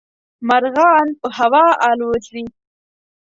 مرغان 0.47 1.07
په 1.19 1.27
هوا 1.37 1.65
الوزي. 1.89 2.43